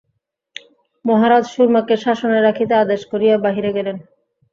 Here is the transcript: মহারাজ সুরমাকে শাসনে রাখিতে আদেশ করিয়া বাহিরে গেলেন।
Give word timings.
মহারাজ 1.05 1.43
সুরমাকে 1.45 1.95
শাসনে 1.97 2.39
রাখিতে 2.41 2.73
আদেশ 2.83 3.01
করিয়া 3.11 3.35
বাহিরে 3.37 3.71
গেলেন। 3.77 3.97